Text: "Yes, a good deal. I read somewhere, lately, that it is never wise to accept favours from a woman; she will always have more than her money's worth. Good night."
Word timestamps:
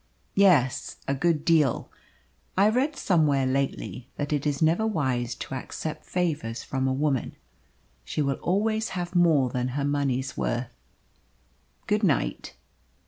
"Yes, 0.33 0.95
a 1.07 1.13
good 1.13 1.45
deal. 1.45 1.91
I 2.57 2.69
read 2.69 2.95
somewhere, 2.95 3.45
lately, 3.45 4.09
that 4.15 4.33
it 4.33 4.47
is 4.47 4.59
never 4.59 4.83
wise 4.87 5.35
to 5.35 5.53
accept 5.53 6.07
favours 6.07 6.63
from 6.63 6.87
a 6.87 6.91
woman; 6.91 7.35
she 8.03 8.23
will 8.23 8.39
always 8.41 8.89
have 8.97 9.13
more 9.15 9.51
than 9.51 9.67
her 9.77 9.85
money's 9.85 10.35
worth. 10.35 10.73
Good 11.85 12.01
night." 12.01 12.55